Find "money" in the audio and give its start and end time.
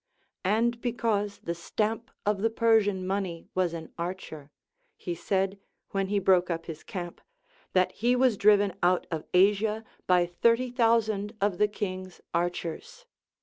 3.05-3.45